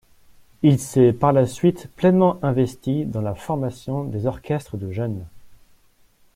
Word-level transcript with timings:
Il 0.63 0.79
s’est 0.79 1.13
par 1.13 1.31
la 1.31 1.45
suite 1.45 1.87
pleinement 1.95 2.39
investi 2.41 3.05
dans 3.05 3.21
la 3.21 3.35
formation 3.35 4.03
des 4.03 4.25
orchestres 4.25 4.75
de 4.75 4.89
jeunes. 4.91 5.23